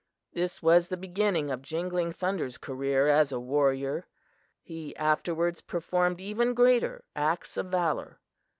[0.33, 4.07] "This was the beginning of Jingling Thunder's career as a warrior.
[4.63, 8.19] He afterwards performed even greater acts of valor.